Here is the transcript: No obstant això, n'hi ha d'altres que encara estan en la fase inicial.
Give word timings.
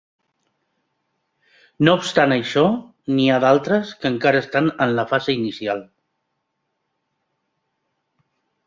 No 1.87 1.93
obstant 1.99 2.33
això, 2.37 2.63
n'hi 3.17 3.27
ha 3.29 3.37
d'altres 3.45 3.93
que 4.01 4.13
encara 4.15 4.43
estan 4.47 4.71
en 4.87 4.97
la 5.03 5.07
fase 5.15 5.37
inicial. 5.41 5.87